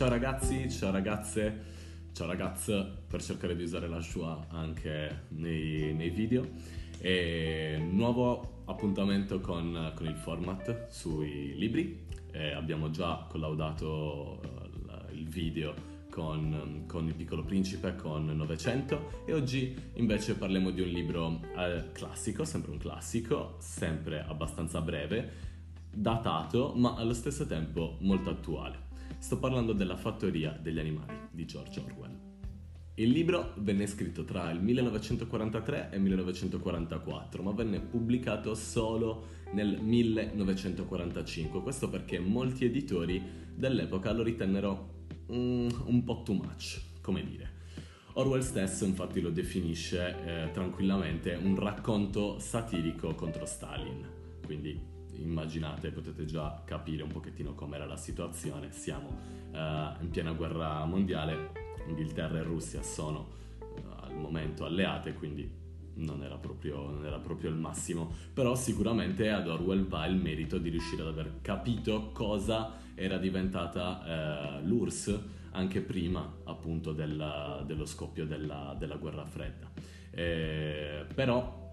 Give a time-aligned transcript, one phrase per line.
[0.00, 1.60] Ciao ragazzi, ciao ragazze,
[2.14, 6.48] ciao ragazze, per cercare di usare la Shua anche nei, nei video.
[6.98, 12.06] E nuovo appuntamento con, con il format sui libri.
[12.32, 15.74] Eh, abbiamo già collaudato uh, il video
[16.08, 21.92] con, con, Il piccolo principe, con Novecento e oggi invece parliamo di un libro eh,
[21.92, 25.30] classico, sempre un classico, sempre abbastanza breve,
[25.92, 28.88] datato ma allo stesso tempo molto attuale.
[29.20, 32.18] Sto parlando della Fattoria degli animali di George Orwell.
[32.94, 39.78] Il libro venne scritto tra il 1943 e il 1944, ma venne pubblicato solo nel
[39.78, 41.60] 1945.
[41.60, 43.22] Questo perché molti editori
[43.54, 47.58] dell'epoca lo ritennero mm, un po' too much, come dire.
[48.14, 54.08] Orwell stesso infatti lo definisce eh, tranquillamente un racconto satirico contro Stalin,
[54.46, 54.89] quindi
[55.22, 58.72] immaginate, potete già capire un pochettino com'era la situazione.
[58.72, 59.08] Siamo
[59.52, 61.52] uh, in piena guerra mondiale,
[61.86, 63.28] Inghilterra e Russia sono
[63.58, 65.58] uh, al momento alleate, quindi
[65.94, 70.58] non era, proprio, non era, proprio, il massimo, però sicuramente ad Orwell va il merito
[70.58, 75.20] di riuscire ad aver capito cosa era diventata uh, l'URSS
[75.52, 79.70] anche prima appunto della, dello scoppio della, della guerra fredda.
[80.10, 81.69] Eh, però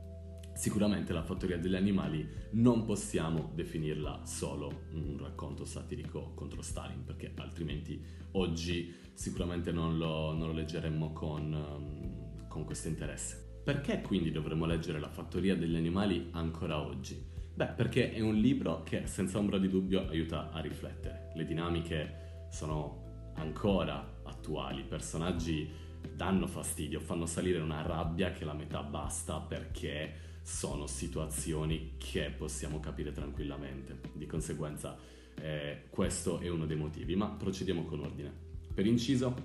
[0.58, 7.32] Sicuramente la fattoria degli animali non possiamo definirla solo un racconto satirico contro Stalin, perché
[7.36, 13.62] altrimenti oggi sicuramente non lo, non lo leggeremmo con, um, con questo interesse.
[13.64, 17.24] Perché quindi dovremmo leggere la fattoria degli animali ancora oggi?
[17.54, 21.34] Beh, perché è un libro che senza ombra di dubbio aiuta a riflettere.
[21.36, 25.70] Le dinamiche sono ancora attuali, i personaggi
[26.16, 32.80] danno fastidio, fanno salire una rabbia che la metà basta perché sono situazioni che possiamo
[32.80, 34.00] capire tranquillamente.
[34.14, 34.98] Di conseguenza
[35.42, 38.32] eh, questo è uno dei motivi, ma procediamo con ordine.
[38.74, 39.36] Per inciso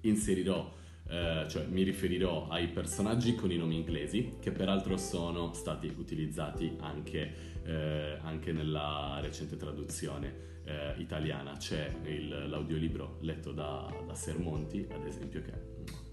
[0.00, 0.72] inserirò,
[1.06, 6.76] eh, cioè mi riferirò ai personaggi con i nomi inglesi, che peraltro sono stati utilizzati
[6.80, 11.58] anche, eh, anche nella recente traduzione eh, italiana.
[11.58, 15.52] C'è il, l'audiolibro letto da, da Sermonti, ad esempio, che,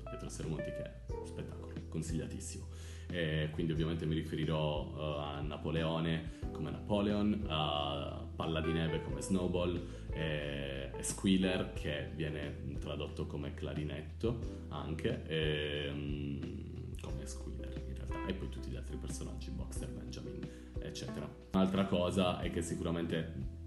[0.04, 6.72] Pietro Sermonti, che è spettacolo, consigliatissimo e quindi ovviamente mi riferirò uh, a Napoleone come
[6.72, 9.82] Napoleon, a Palla di Neve come Snowball
[10.12, 18.26] e, e Squealer che viene tradotto come clarinetto anche e, um, come Squealer in realtà
[18.28, 20.48] e poi tutti gli altri personaggi, Boxer, Benjamin
[20.80, 21.30] eccetera.
[21.54, 23.58] Un'altra cosa è che sicuramente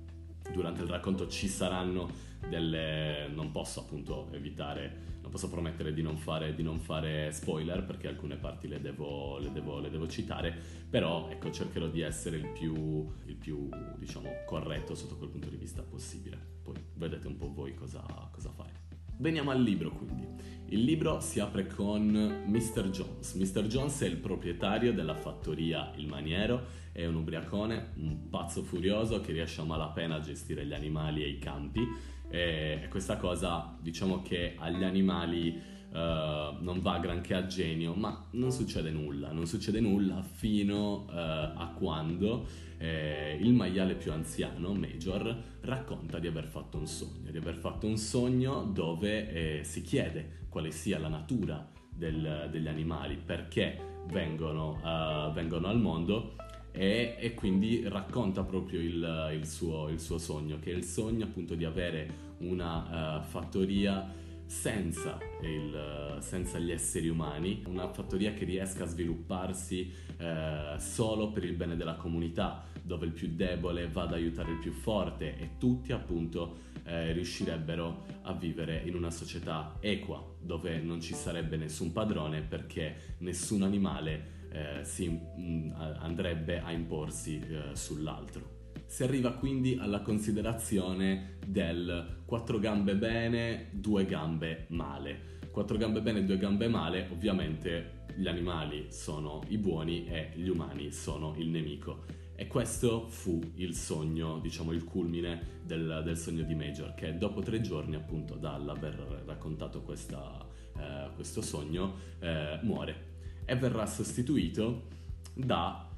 [0.52, 2.10] durante il racconto ci saranno
[2.48, 3.28] delle...
[3.28, 8.36] non posso appunto evitare, posso promettere di non fare, di non fare spoiler perché alcune
[8.36, 10.54] parti le devo, le, devo, le devo, citare,
[10.88, 13.66] però ecco cercherò di essere il più, il più
[13.96, 16.38] diciamo corretto sotto quel punto di vista possibile.
[16.62, 18.80] Poi vedete un po' voi cosa, cosa fare.
[19.16, 20.28] Veniamo al libro quindi.
[20.66, 22.90] Il libro si apre con Mr.
[22.90, 23.32] Jones.
[23.34, 23.66] Mr.
[23.66, 29.32] Jones è il proprietario della fattoria Il Maniero, è un ubriacone, un pazzo furioso che
[29.32, 31.86] riesce a malapena a gestire gli animali e i campi
[32.32, 38.50] e questa cosa diciamo che agli animali Uh, non va granché a genio, ma non
[38.50, 42.46] succede nulla, non succede nulla fino uh, a quando
[42.78, 47.86] eh, il maiale più anziano, Major, racconta di aver fatto un sogno, di aver fatto
[47.86, 54.80] un sogno dove eh, si chiede quale sia la natura del, degli animali, perché vengono,
[54.82, 56.36] uh, vengono al mondo
[56.72, 61.24] e, e, quindi racconta proprio il, il, suo, il, suo, sogno, che è il sogno
[61.24, 64.20] appunto di avere una uh, fattoria
[64.52, 71.44] senza, il, senza, gli esseri umani, una fattoria che riesca a svilupparsi eh, solo per
[71.44, 75.50] il bene della comunità, dove il più debole va ad aiutare il più forte e
[75.58, 81.90] tutti appunto eh, riuscirebbero a vivere in una società equa, dove non ci sarebbe nessun
[81.90, 88.60] padrone perché nessun animale eh, si, mh, andrebbe a imporsi eh, sull'altro.
[88.86, 95.40] Si arriva quindi alla considerazione del quattro gambe bene, due gambe male.
[95.50, 100.92] Quattro gambe bene, due gambe male, ovviamente gli animali sono i buoni e gli umani
[100.92, 102.04] sono il nemico.
[102.34, 107.40] E questo fu il sogno, diciamo il culmine del, del sogno di Major, che dopo
[107.40, 110.44] tre giorni appunto dall'aver raccontato questa,
[110.76, 113.11] eh, questo sogno eh, muore
[113.44, 114.88] e verrà sostituito
[115.34, 115.88] da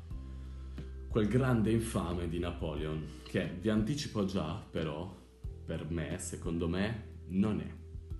[1.08, 5.14] quel grande infame di Napoleon, che vi anticipo già però,
[5.64, 7.72] per me, secondo me, non è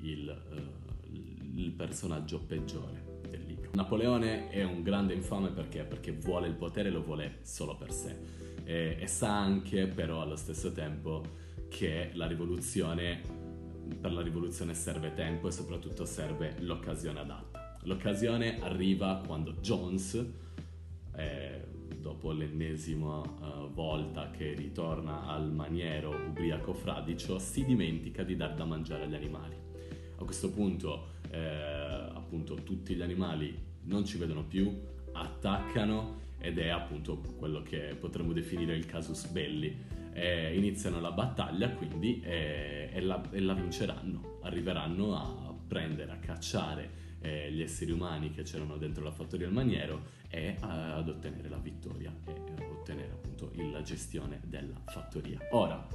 [0.02, 3.70] il, uh, il personaggio peggiore del libro.
[3.74, 5.82] Napoleone è un grande infame perché?
[5.82, 8.16] Perché vuole il potere e lo vuole solo per sé.
[8.62, 11.22] E, e sa anche però allo stesso tempo
[11.68, 13.42] che la rivoluzione
[14.00, 17.63] per la rivoluzione serve tempo e soprattutto serve l'occasione adatta.
[17.86, 20.26] L'occasione arriva quando Jones,
[21.16, 21.64] eh,
[22.00, 28.64] dopo l'ennesima uh, volta che ritorna al maniero ubriaco fradicio, si dimentica di dar da
[28.64, 29.54] mangiare agli animali.
[30.16, 34.74] A questo punto, eh, appunto, tutti gli animali non ci vedono più,
[35.12, 39.76] attaccano ed è appunto quello che potremmo definire il casus belli
[40.12, 46.16] eh, iniziano la battaglia quindi eh, e, la, e, la, vinceranno, arriveranno a prendere, a
[46.16, 51.48] cacciare eh, gli esseri umani che c'erano dentro la fattoria del maniero e ad ottenere
[51.48, 55.38] la vittoria e ottenere appunto la gestione della fattoria.
[55.52, 55.88] Ora,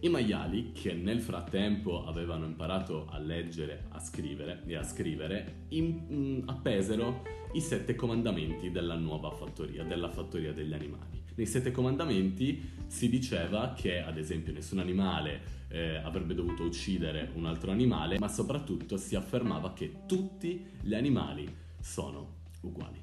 [0.00, 6.04] i maiali che nel frattempo avevano imparato a leggere, a scrivere e a scrivere, in,
[6.08, 7.22] in, appesero
[7.52, 13.72] i sette comandamenti della nuova fattoria, della fattoria degli animali nei sette comandamenti si diceva
[13.72, 19.14] che ad esempio nessun animale eh, avrebbe dovuto uccidere un altro animale, ma soprattutto si
[19.14, 21.48] affermava che tutti gli animali
[21.80, 23.02] sono uguali.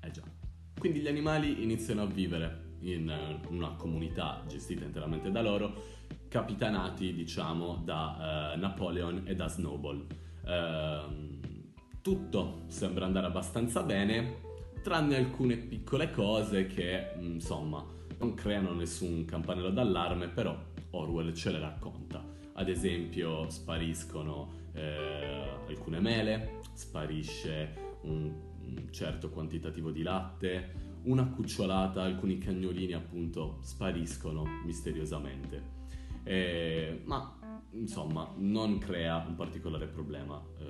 [0.00, 0.22] Eh già.
[0.78, 5.98] Quindi gli animali iniziano a vivere in eh, una comunità gestita interamente da loro,
[6.28, 10.06] capitanati diciamo da uh, Napoleon e da Snowball.
[10.44, 11.38] Uh,
[12.00, 14.40] tutto sembra andare abbastanza bene,
[14.82, 17.84] tranne alcune piccole cose che, mm, insomma,
[18.18, 20.56] non creano nessun campanello d'allarme, però
[20.90, 22.24] Orwell ce le racconta.
[22.54, 28.32] Ad esempio, spariscono eh, alcune mele, sparisce un,
[28.64, 35.78] un certo quantitativo di latte, una cucciolata, alcuni cagnolini appunto spariscono misteriosamente.
[36.22, 37.38] Eh, ma
[37.72, 40.64] insomma non crea un particolare problema, eh,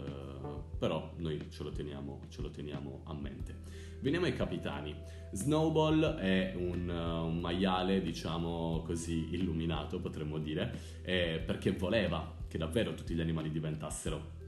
[0.79, 3.59] però noi ce lo, teniamo, ce lo teniamo a mente.
[4.01, 4.95] Veniamo ai capitani.
[5.33, 12.59] Snowball è un, uh, un maiale, diciamo così, illuminato, potremmo dire, eh, perché voleva che
[12.59, 14.39] davvero tutti gli animali diventassero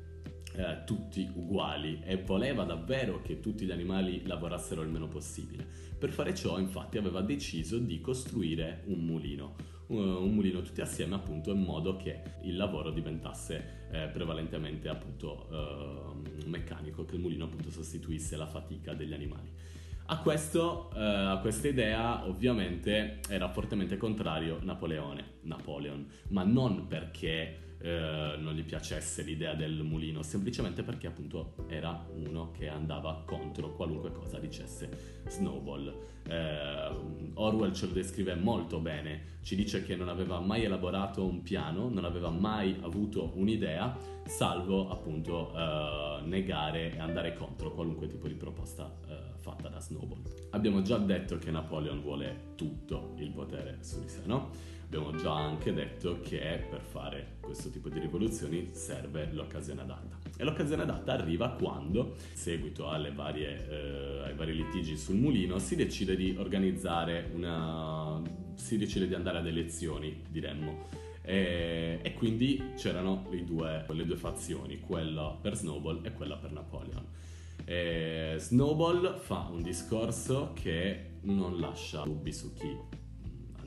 [0.55, 5.67] eh, tutti uguali e voleva davvero che tutti gli animali lavorassero il meno possibile.
[5.99, 9.55] Per fare ciò, infatti, aveva deciso di costruire un mulino
[9.99, 16.49] un mulino tutti assieme appunto in modo che il lavoro diventasse eh, prevalentemente appunto eh,
[16.49, 19.51] meccanico, che il mulino appunto sostituisse la fatica degli animali.
[20.07, 27.72] A, questo, eh, a questa idea ovviamente era fortemente contrario Napoleone, Napoleon, ma non perché
[27.83, 33.75] eh, non gli piacesse l'idea del mulino, semplicemente perché appunto era uno che andava contro
[33.75, 35.93] qualunque cosa dicesse Snowball.
[36.29, 41.43] Eh, Orwell ce lo descrive molto bene, ci dice che non aveva mai elaborato un
[41.43, 48.29] piano, non aveva mai avuto un'idea, salvo appunto eh, negare e andare contro qualunque tipo
[48.29, 50.23] di proposta eh, fatta da Snowball.
[50.51, 54.71] Abbiamo già detto che Napoleon vuole tutto il potere su di sé, no?
[54.95, 60.19] Abbiamo già anche detto che per fare questo tipo di rivoluzioni serve l'occasione adatta.
[60.37, 62.85] E l'occasione adatta arriva quando, in seguito
[63.15, 68.21] varie, eh, ai vari litigi sul mulino, si decide di organizzare una...
[68.55, 70.85] si decide di andare ad elezioni, diremmo.
[71.23, 77.07] E, e quindi c'erano due, le due fazioni, quella per Snowball e quella per Napoleon.
[77.65, 83.01] E Snowball fa un discorso che non lascia dubbi su chi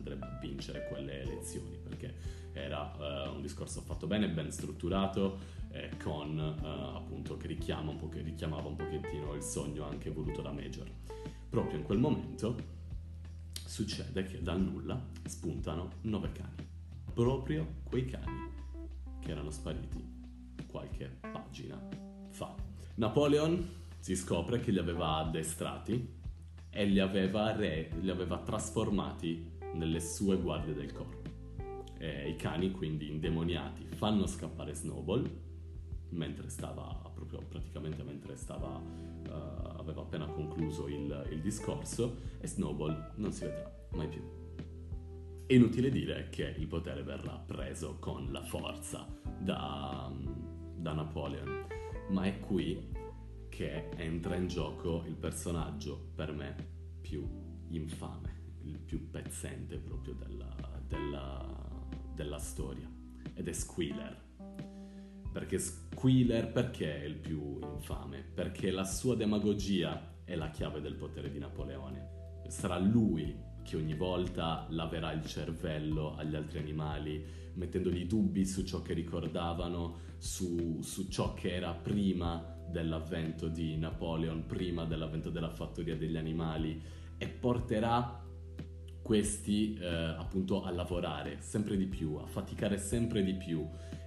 [0.06, 2.14] andrebbe a vincere quelle elezioni, perché
[2.54, 7.98] era uh, un discorso fatto bene, ben strutturato, eh, con uh, appunto che, richiama un
[7.98, 10.90] po', che richiamava un pochettino il sogno anche voluto da Major.
[11.50, 12.74] Proprio in quel momento
[13.66, 16.68] succede che dal nulla spuntano nove cani,
[17.14, 18.54] proprio quei cani
[19.20, 20.14] che erano spariti
[20.68, 21.82] qualche pagina
[22.30, 22.54] fa.
[22.96, 26.14] Napoleon si scopre che li aveva addestrati
[26.70, 31.30] e li aveva, re, li aveva trasformati nelle sue guardie del corpo.
[31.98, 35.44] E I cani, quindi indemoniati, fanno scappare Snowball
[36.10, 43.14] mentre stava, proprio praticamente mentre stava, uh, aveva appena concluso il, il discorso e Snowball
[43.16, 44.22] non si vedrà mai più.
[45.48, 49.06] È inutile dire che il potere verrà preso con la forza
[49.40, 50.12] da,
[50.76, 51.68] da Napoleon,
[52.10, 52.94] ma è qui
[53.50, 56.56] che entra in gioco il personaggio per me
[57.02, 57.28] più
[57.70, 58.35] infame
[58.66, 60.56] il più pezzente proprio della,
[60.88, 62.90] della, della storia
[63.34, 64.24] ed è Squealer.
[65.32, 68.22] Perché Squealer perché è il più infame?
[68.22, 72.44] Perché la sua demagogia è la chiave del potere di Napoleone.
[72.48, 78.82] Sarà lui che ogni volta laverà il cervello agli altri animali, mettendogli dubbi su ciò
[78.82, 85.96] che ricordavano, su, su ciò che era prima dell'avvento di Napoleon, prima dell'avvento della fattoria
[85.96, 86.82] degli animali,
[87.18, 88.25] e porterà
[89.06, 93.64] questi eh, appunto a lavorare sempre di più, a faticare sempre di più.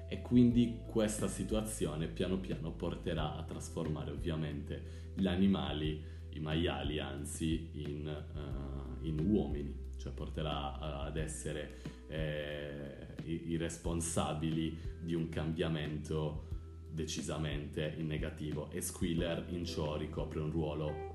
[0.09, 7.69] E quindi questa situazione piano piano porterà a trasformare ovviamente gli animali, i maiali anzi,
[7.75, 11.77] in, uh, in uomini, cioè porterà ad essere
[12.09, 16.49] eh, i, i responsabili di un cambiamento
[16.91, 18.69] decisamente in negativo.
[18.73, 21.15] E Squiller in ciò ricopre un ruolo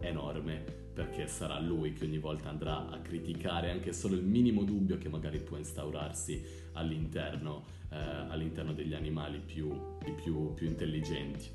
[0.00, 4.96] enorme perché sarà lui che ogni volta andrà a criticare anche solo il minimo dubbio
[4.96, 6.42] che magari può instaurarsi
[6.74, 9.76] all'interno, eh, all'interno degli animali più,
[10.14, 11.50] più, più intelligenti.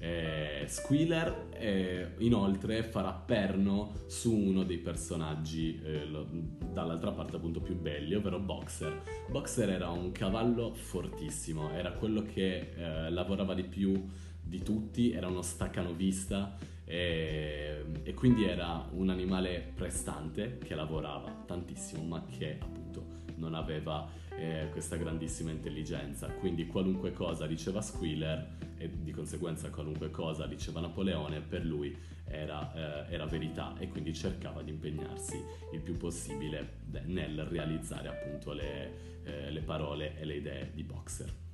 [0.00, 6.24] Eh, Squealer eh, inoltre farà perno su uno dei personaggi eh, lo,
[6.72, 9.02] dall'altra parte appunto più belli, ovvero Boxer.
[9.28, 14.02] Boxer era un cavallo fortissimo, era quello che eh, lavorava di più
[14.40, 16.56] di tutti, era uno staccanovista
[16.88, 23.04] e, e, quindi era un animale prestante che lavorava tantissimo ma che appunto
[23.34, 26.28] non aveva eh, questa grandissima intelligenza.
[26.28, 33.04] Quindi qualunque cosa diceva Squealer e di conseguenza qualunque cosa diceva Napoleone per lui era,
[33.06, 35.36] eh, era verità e quindi cercava di impegnarsi
[35.74, 41.47] il più possibile nel realizzare appunto le, eh, le parole e le idee di Boxer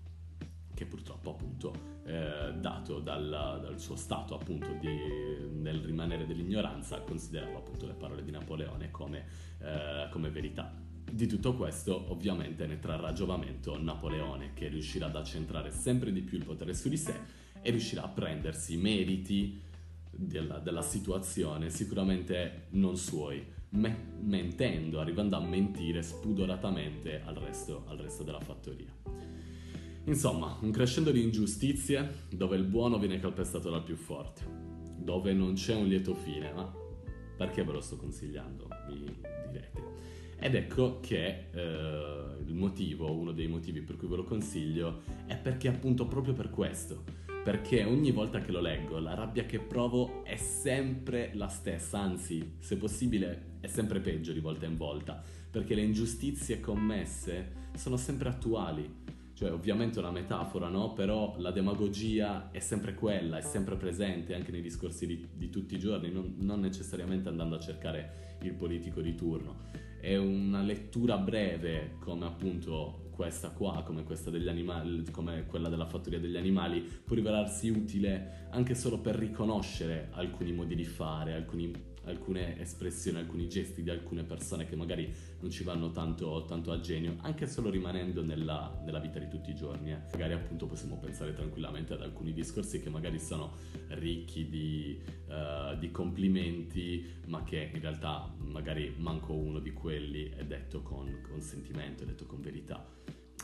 [0.75, 1.73] che purtroppo appunto
[2.05, 3.29] eh, dato dal,
[3.63, 4.89] dal, suo stato appunto di,
[5.53, 9.25] nel rimanere dell'ignoranza considerava appunto le parole di Napoleone come,
[9.61, 10.73] eh, come verità.
[11.11, 16.39] Di tutto questo ovviamente ne trarrà giovamento Napoleone che riuscirà ad accentrare sempre di più
[16.39, 17.15] il potere su di sé
[17.63, 19.61] e riuscirà a prendersi i meriti
[20.11, 27.99] della, della situazione, sicuramente non suoi, me- mentendo, arrivando a mentire spudoratamente al resto, al
[27.99, 28.93] resto della fattoria.
[30.07, 34.43] Insomma, un crescendo di ingiustizie dove il buono viene calpestato dal più forte,
[34.99, 36.71] dove non c'è un lieto fine, ma
[37.37, 38.69] perché ve lo sto consigliando?
[38.89, 38.99] Mi
[39.51, 39.83] direte.
[40.39, 45.39] Ed ecco che eh, il motivo, uno dei motivi per cui ve lo consiglio, è
[45.39, 47.03] perché appunto proprio per questo.
[47.43, 52.57] Perché ogni volta che lo leggo la rabbia che provo è sempre la stessa, anzi,
[52.59, 58.29] se possibile, è sempre peggio di volta in volta, perché le ingiustizie commesse sono sempre
[58.29, 59.03] attuali.
[59.35, 60.93] Cioè, ovviamente è una metafora, no?
[60.93, 65.75] Però la demagogia è sempre quella, è sempre presente anche nei discorsi di, di tutti
[65.75, 71.17] i giorni, non, non necessariamente andando a cercare il politico di turno è una lettura
[71.17, 76.81] breve come appunto questa qua, come questa degli animali, come quella della fattoria degli animali,
[76.81, 81.73] può rivelarsi utile anche solo per riconoscere alcuni modi di fare, alcuni
[82.07, 86.81] alcune espressioni, alcuni gesti di alcune persone che magari non ci vanno tanto, tanto a
[86.81, 89.93] genio, anche solo rimanendo nella, nella vita di tutti i giorni.
[89.93, 89.99] Eh.
[90.13, 93.53] Magari appunto possiamo pensare tranquillamente ad alcuni discorsi che magari sono
[93.89, 100.45] ricchi di, uh, di complimenti, ma che in realtà magari manco uno di quelli è
[100.45, 102.85] detto con, con sentimento, è detto con verità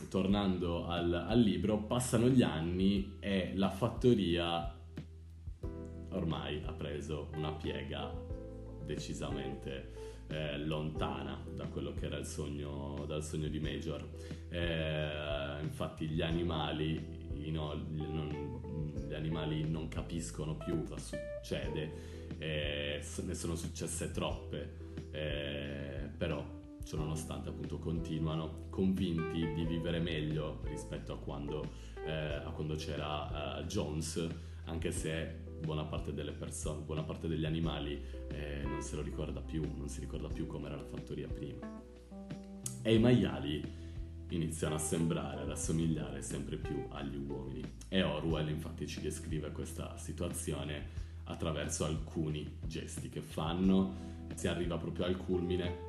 [0.08, 4.74] tornando al, al, libro, passano gli anni e la fattoria
[6.12, 8.10] ormai ha preso una piega
[8.94, 9.92] decisamente
[10.28, 14.06] eh, lontana da quello che era il sogno, dal sogno di Major.
[14.48, 17.00] Eh, infatti gli animali,
[17.50, 24.76] no, non, gli animali non capiscono più cosa succede, eh, ne sono successe troppe,
[25.12, 31.64] eh, però ciononostante appunto continuano convinti di vivere meglio rispetto a quando,
[32.04, 34.26] eh, a quando c'era uh, Jones,
[34.64, 39.40] anche se buona parte delle persone, buona parte degli animali eh, non se lo ricorda
[39.40, 41.82] più, non si ricorda più com'era la fattoria prima.
[42.82, 43.62] E i maiali
[44.30, 47.62] iniziano a sembrare, ad assomigliare sempre più agli uomini.
[47.88, 55.04] E Orwell infatti ci descrive questa situazione attraverso alcuni gesti che fanno, si arriva proprio
[55.04, 55.88] al culmine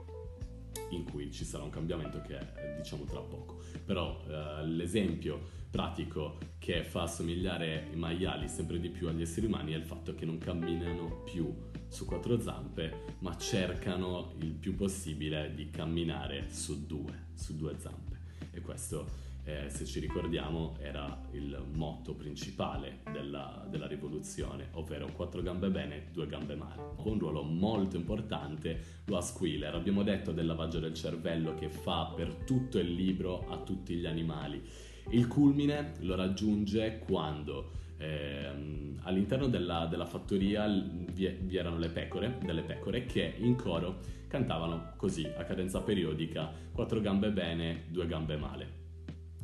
[0.92, 3.62] in cui ci sarà un cambiamento che è diciamo tra poco.
[3.86, 9.74] Però eh, l'esempio pratico che fa assomigliare i maiali sempre di più agli esseri umani
[9.74, 11.54] è il fatto che non camminano più
[11.88, 18.20] su quattro zampe, ma cercano il più possibile di camminare su due, su due zampe.
[18.52, 25.42] E questo eh, se ci ricordiamo, era il motto principale della, della, rivoluzione, ovvero quattro
[25.42, 26.82] gambe bene, due gambe male.
[27.04, 29.74] Un ruolo molto importante lo ha Squealer.
[29.74, 34.06] Abbiamo detto del lavaggio del cervello che fa per tutto il libro a tutti gli
[34.06, 34.62] animali.
[35.10, 42.38] Il culmine lo raggiunge quando eh, all'interno della, della fattoria vi, vi, erano le pecore,
[42.44, 48.38] delle pecore che in coro cantavano così a cadenza periodica, quattro gambe bene, due gambe
[48.38, 48.81] male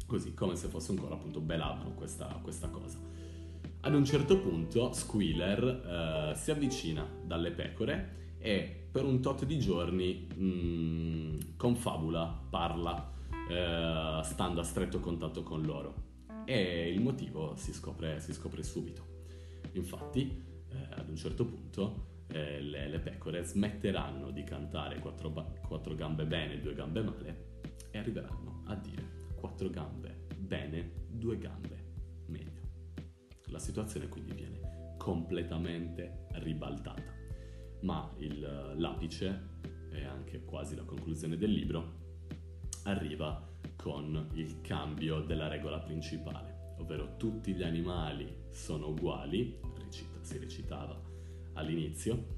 [0.07, 2.97] così come se fosse ancora appunto belavano questa, questa cosa.
[3.81, 9.59] Ad un certo punto Squealer uh, si avvicina dalle pecore e per un tot di
[9.59, 13.13] giorni mh, mm, confabula, parla,
[13.49, 16.05] eh, stando a stretto contatto con loro.
[16.45, 19.05] E il motivo si scopre, si scopre subito.
[19.73, 25.43] Infatti, eh, ad un certo punto, eh, le, le, pecore smetteranno di cantare quattro, ba-
[25.67, 27.45] quattro gambe bene, due gambe male
[27.91, 31.85] e arriveranno a dire quattro gambe bene, due gambe
[32.27, 32.61] meglio.
[33.45, 37.15] La situazione quindi viene completamente ribaltata.
[37.81, 38.39] Ma il,
[38.75, 39.55] l'apice,
[39.91, 42.05] e anche quasi la conclusione del libro,
[42.83, 50.37] arriva con il cambio della regola principale, ovvero tutti gli animali sono uguali, recita, si
[50.37, 50.99] recitava
[51.53, 52.35] all'inizio,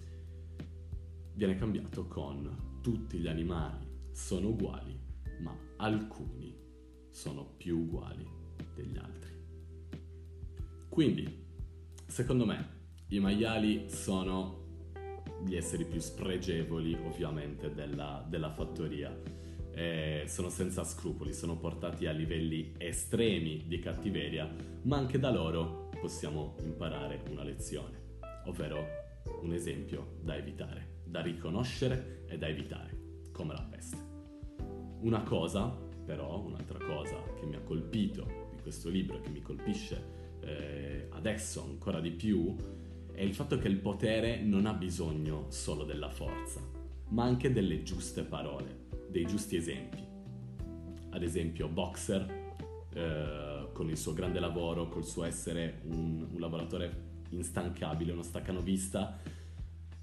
[1.33, 4.99] viene cambiato con tutti gli animali sono uguali,
[5.39, 6.55] ma alcuni
[7.09, 8.27] sono più uguali
[8.75, 9.31] degli altri.
[10.89, 11.45] Quindi,
[12.05, 12.77] secondo me,
[13.09, 14.67] i maiali sono
[15.45, 19.17] gli esseri più spregevoli ovviamente della, della fattoria.
[19.71, 25.89] Eh, sono senza scrupoli, sono portati a livelli estremi di cattiveria, ma anche da loro
[26.01, 28.85] possiamo imparare una lezione, ovvero
[29.41, 33.97] un esempio da evitare, da riconoscere e da evitare, come la peste.
[35.01, 40.37] Una cosa, però, un'altra cosa che mi ha colpito di questo libro che mi colpisce
[40.39, 42.55] eh, adesso ancora di più,
[43.11, 46.61] è il fatto che il potere non ha bisogno solo della forza,
[47.09, 50.03] ma anche delle giuste parole, dei giusti esempi.
[51.11, 52.55] Ad esempio Boxer,
[52.91, 59.15] eh, con il suo grande lavoro, col suo essere un, un lavoratore instancabile, uno staccanovista,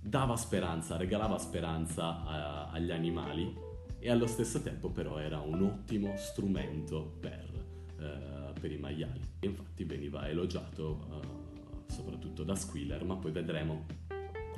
[0.01, 3.66] dava speranza, regalava speranza a, agli animali
[3.99, 7.65] e allo stesso tempo però era un ottimo strumento per,
[7.99, 9.21] eh, per i maiali.
[9.41, 13.87] Infatti veniva elogiato eh, soprattutto da Squiller, ma poi vedremo,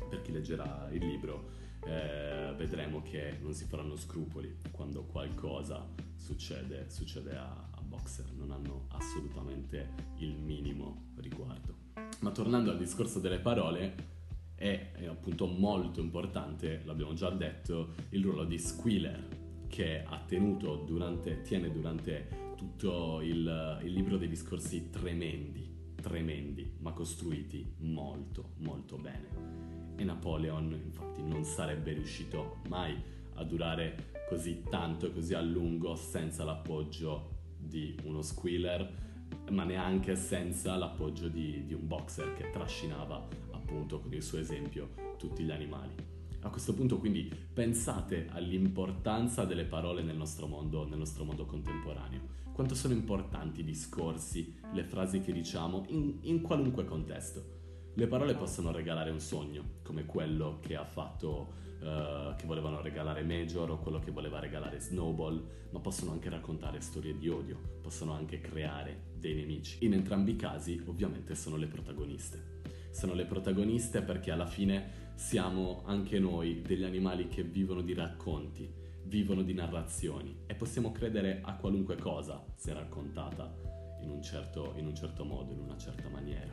[0.09, 1.50] per chi leggerà il libro,
[1.85, 8.50] eh, vedremo che non si faranno scrupoli quando qualcosa succede, succede a, a Boxer, non
[8.50, 11.86] hanno assolutamente il minimo riguardo.
[12.21, 14.18] Ma tornando al discorso delle parole,
[14.58, 19.26] è, è appunto molto importante, l'abbiamo già detto, il ruolo di Squiller
[19.68, 25.68] che ha tenuto durante, tiene durante tutto il, il libro dei discorsi tremendi
[26.00, 29.97] tremendi, ma costruiti molto, molto bene.
[29.97, 32.97] E Napoleon infatti non sarebbe riuscito mai
[33.34, 39.06] a durare così tanto così a lungo senza l'appoggio di uno squealer,
[39.50, 43.26] ma neanche senza l'appoggio di, di un boxer che trascinava
[43.69, 45.95] appunto con il suo esempio tutti gli animali.
[46.41, 52.37] A questo punto quindi pensate all'importanza delle parole nel nostro mondo, nel nostro mondo contemporaneo.
[52.52, 57.57] Quanto sono importanti i discorsi, le frasi che diciamo in, in qualunque contesto.
[57.95, 63.23] Le parole possono regalare un sogno, come quello che ha fatto, uh, che volevano regalare
[63.23, 68.13] Major o quello che voleva regalare Snowball, ma possono anche raccontare storie di odio, possono
[68.13, 69.85] anche creare dei nemici.
[69.85, 72.57] In entrambi i casi, ovviamente, sono le protagoniste.
[72.99, 78.69] Sono le protagoniste perché alla fine siamo anche noi degli animali che vivono di racconti,
[79.04, 83.54] vivono di narrazioni e possiamo credere a qualunque cosa se raccontata
[84.02, 86.52] in un certo, in un certo modo, in una certa maniera,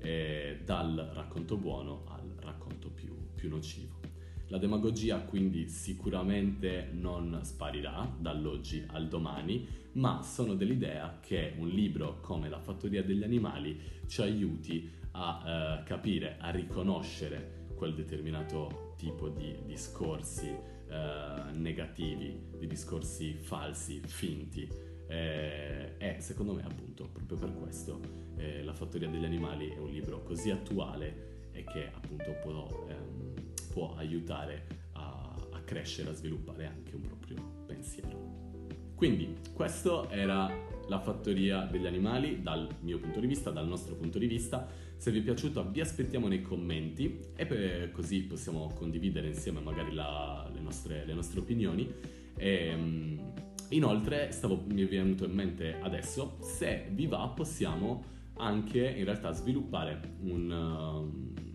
[0.00, 4.00] e dal racconto buono al racconto più, più nocivo.
[4.48, 12.18] La demagogia quindi sicuramente non sparirà dall'oggi al domani, ma sono dell'idea che un libro
[12.20, 19.28] come La fattoria degli animali ci aiuti a eh, capire, a riconoscere quel determinato tipo
[19.28, 24.68] di discorsi eh, negativi, di discorsi falsi, finti.
[25.06, 28.00] Eh, e secondo me appunto proprio per questo
[28.36, 33.34] eh, La fattoria degli animali è un libro così attuale e che appunto può, ehm,
[33.72, 38.48] può aiutare a, a crescere, a sviluppare anche un proprio pensiero.
[38.94, 40.52] Quindi questo era
[40.88, 44.68] la fattoria degli animali dal mio punto di vista, dal nostro punto di vista.
[45.00, 50.46] Se vi è piaciuto vi aspettiamo nei commenti e così possiamo condividere insieme magari la,
[50.52, 51.90] le, nostre, le, nostre, opinioni.
[52.36, 53.32] E, ehm,
[53.70, 59.32] inoltre stavo, mi è venuto in mente adesso, se vi va possiamo anche in realtà
[59.32, 60.50] sviluppare un...
[60.50, 61.48] Uh,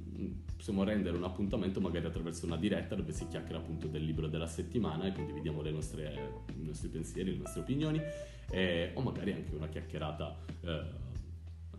[0.58, 4.48] possiamo rendere un appuntamento magari attraverso una diretta dove si chiacchiera appunto del libro della
[4.48, 8.02] settimana e condividiamo nostre, i nostri pensieri, le nostre opinioni
[8.50, 11.05] e, o magari anche una chiacchierata eh,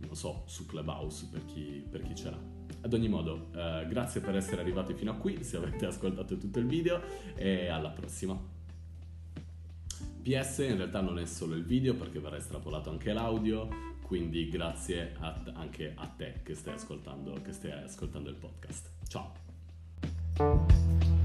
[0.00, 2.38] non so, su Clubhouse per chi, per chi ce l'ha.
[2.82, 6.58] Ad ogni modo, eh, grazie per essere arrivati fino a qui, se avete ascoltato tutto
[6.58, 7.00] il video
[7.34, 8.38] e alla prossima.
[10.22, 13.68] PS in realtà non è solo il video perché verrà estrapolato anche l'audio,
[14.02, 18.90] quindi grazie a, anche a te che stai ascoltando, che stai ascoltando il podcast.
[19.06, 21.15] Ciao.